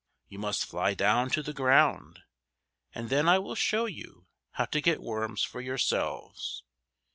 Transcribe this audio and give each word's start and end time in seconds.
You 0.27 0.39
must 0.39 0.65
fly 0.65 0.95
down 0.95 1.29
to 1.29 1.43
the 1.43 1.53
ground, 1.53 2.21
and 2.91 3.11
then 3.11 3.29
I 3.29 3.37
will 3.37 3.53
show 3.53 3.85
you 3.85 4.25
how 4.53 4.65
to 4.65 4.81
get 4.81 4.99
worms 4.99 5.43
for 5.43 5.61
yourselves. 5.61 6.63